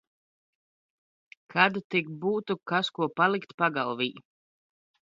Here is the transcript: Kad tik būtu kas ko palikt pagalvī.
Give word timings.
Kad 1.55 1.79
tik 1.97 2.09
būtu 2.25 2.59
kas 2.73 2.93
ko 2.97 3.13
palikt 3.21 3.57
pagalvī. 3.65 4.11